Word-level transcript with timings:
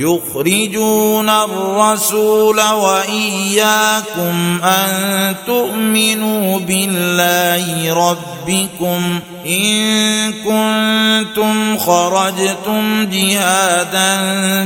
يخرجون 0.00 1.28
الرسول 1.28 2.60
واياكم 2.70 4.60
ان 4.64 5.34
تؤمنوا 5.46 6.58
بالله 6.58 7.92
ربكم 7.94 9.20
ان 9.46 9.84
كنتم 10.32 11.78
خرجتم 11.78 13.04
جهادا 13.10 14.16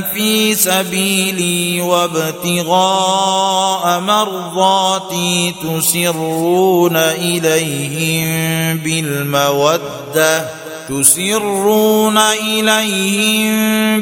في 0.01 0.55
سبيلي 0.55 1.81
وابتغاء 1.81 3.99
مرضاتي 3.99 5.53
تسرون 5.63 6.95
اليهم 6.97 8.77
بالموده 8.77 10.62
تسرون 10.89 12.17
اليهم 12.17 13.53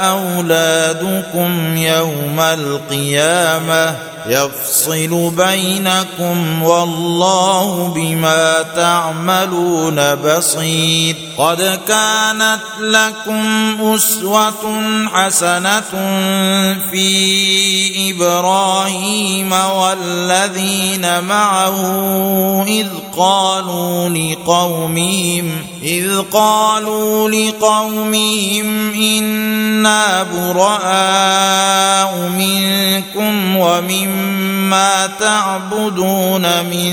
اولادكم 0.09 1.77
يوم 1.77 2.41
القيامه 2.41 3.97
يفصل 4.29 5.31
بينكم 5.37 6.63
والله 6.63 7.89
بما 7.97 8.63
تعملون 8.77 10.15
بصير 10.15 11.17
قد 11.39 11.81
كانت 11.89 12.59
لكم 12.81 13.79
اسوه 13.81 14.83
حسنه 15.15 15.81
في 16.91 17.47
ابراهيم 18.11 19.53
والذين 19.53 21.21
معه 21.25 21.83
اذ 22.67 22.87
قالوا 23.17 24.09
لقومهم 24.09 25.51
اذ 25.83 26.19
قالوا 26.33 27.31
لقومهم 27.31 28.93
انا 29.03 30.23
براء 30.33 32.29
منكم 32.29 33.57
ومن 33.57 34.16
ما 34.71 35.07
تعبدون 35.21 36.43
من 36.65 36.93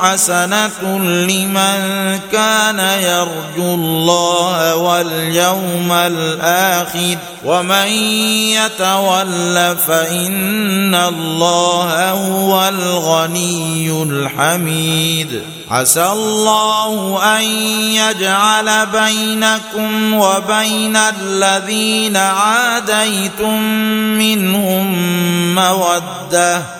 حسنة 0.00 0.98
لمن 1.02 1.74
كان 2.32 2.78
يرجو 2.78 3.74
الله 3.74 4.76
واليوم 4.76 5.88
الآخر 5.92 7.16
ومن 7.44 7.86
يتول 8.50 9.76
فإن 9.86 10.94
الله 10.94 12.10
هو 12.10 12.68
الغني 12.68 14.02
الحميد 14.02 15.42
عسى 15.70 16.06
الله 16.06 17.18
أن 17.38 17.42
يجعل 17.92 18.86
بينكم 18.86 20.14
وبين 20.14 20.96
الذين 21.22 22.16
عاديتم 22.16 23.60
منهم 24.18 24.94
موده 25.54 26.79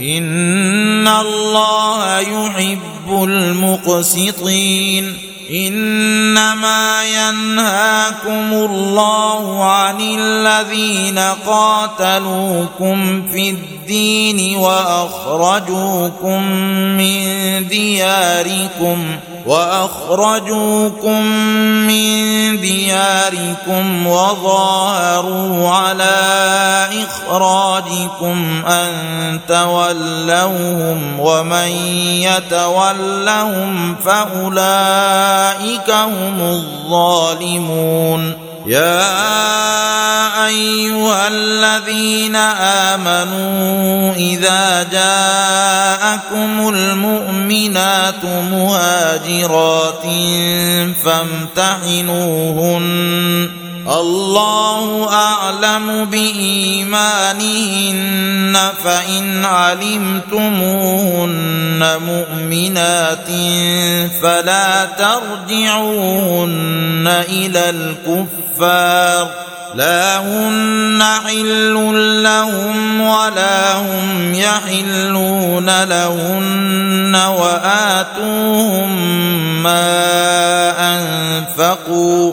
إن 0.00 1.08
الله 1.08 2.18
يحب 2.18 2.80
المقسطين 3.24 5.16
إنما 5.50 7.00
ينهاكم 7.04 8.52
الله 8.52 9.64
عن 9.64 9.96
الذين 10.18 11.18
قاتلوكم 11.46 13.22
في 13.32 13.50
الدين 13.50 14.56
وأخرجوكم 14.56 16.42
من 16.72 17.24
دياركم 17.68 19.06
ۖ 19.30 19.33
واخرجوكم 19.46 21.22
من 21.86 22.04
دياركم 22.60 24.06
وظاهروا 24.06 25.70
على 25.70 26.88
اخراجكم 27.06 28.62
ان 28.66 29.38
تولوهم 29.48 31.20
ومن 31.20 31.68
يتولهم 32.22 33.94
فاولئك 33.94 35.90
هم 35.90 36.40
الظالمون 36.40 38.53
يا 38.66 39.04
ايها 40.46 41.28
الذين 41.28 42.36
امنوا 42.96 44.14
اذا 44.14 44.82
جاءكم 44.82 46.68
المؤمنات 46.68 48.24
مهاجرات 48.24 50.04
فامتحنوهن 51.04 53.63
الله 53.88 55.12
اعلم 55.12 56.04
بايمانهن 56.04 58.56
فان 58.84 59.44
علمتموهن 59.44 62.00
مؤمنات 62.06 63.28
فلا 64.22 64.84
ترجعوهن 64.84 67.24
الى 67.28 67.70
الكفار 68.08 69.28
لا 69.74 70.18
هن 70.18 71.02
حل 71.26 72.22
لهم 72.22 73.00
ولا 73.00 73.74
هم 73.78 74.34
يحلون 74.34 75.82
لهن 75.84 77.14
واتوهم 77.14 79.02
ما 79.62 80.04
انفقوا 80.96 82.32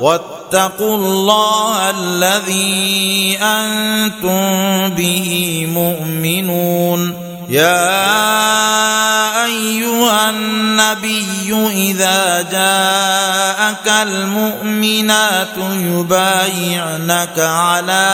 واتقوا 0.00 0.96
الله 0.96 1.90
الذي 1.90 3.38
انتم 3.42 4.88
به 4.94 5.66
مؤمنون 5.74 7.26
يا 7.48 7.94
ايها 9.44 10.30
النبي 10.30 11.26
اذا 11.72 12.42
جاءك 12.52 14.06
المؤمنات 14.08 15.54
يبايعنك 15.82 17.38
على 17.38 18.10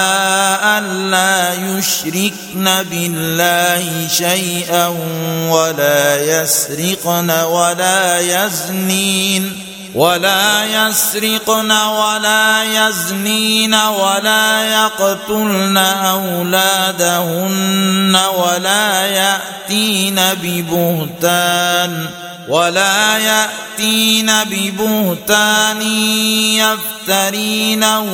ان 0.62 1.10
لا 1.10 1.54
يشركن 1.78 2.82
بالله 2.90 4.08
شيئا 4.12 4.86
ولا 5.48 6.42
يسرقن 6.42 7.30
ولا 7.30 8.18
يزنين 8.20 9.71
ولا 9.94 10.64
يسرقن 10.88 11.72
ولا 11.72 12.64
يزنين 12.88 13.74
ولا 13.74 14.64
يقتلن 14.82 15.76
أولادهن 15.78 18.16
ولا 18.38 19.06
يأتين 19.06 20.20
ببهتان 20.42 22.06
ولا 22.48 23.18
يأتين 23.18 24.32
ببهتان 24.50 25.82
يفترينه 27.06 28.08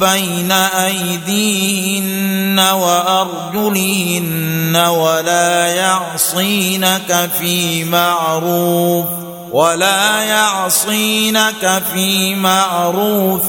بين 0.00 0.52
أيديهن 0.52 2.58
وأرجلهن 2.58 4.76
ولا 4.76 5.66
يعصينك 5.74 7.30
في 7.38 7.84
معروف 7.84 9.23
ولا 9.54 10.22
يعصينك 10.22 11.82
في 11.94 12.34
معروف 12.34 13.42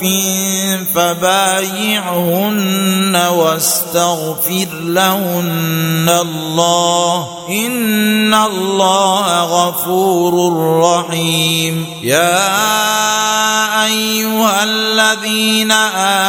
فبايعهن 0.95 3.15
واستغفر 3.15 4.67
لهن 4.83 6.17
الله 6.21 7.27
ان 7.49 8.33
الله 8.33 9.41
غفور 9.43 10.33
رحيم 10.85 11.85
يا 12.03 12.45
ايها 13.85 14.63
الذين 14.63 15.71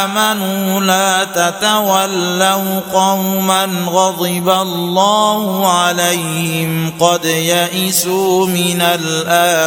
امنوا 0.03 0.79
لا 0.79 1.23
تتولوا 1.23 2.47
قوما 2.93 3.69
غضب 3.89 4.49
الله 4.49 5.67
عليهم 5.77 6.93
قد 6.99 7.25
يئسوا 7.25 8.45
من 8.45 8.81
الآخرة 8.81 9.66